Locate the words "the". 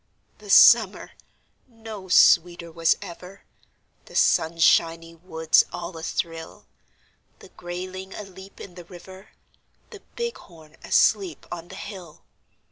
0.39-0.49, 4.05-4.15, 7.37-7.49, 8.73-8.85, 9.91-10.01, 11.67-11.75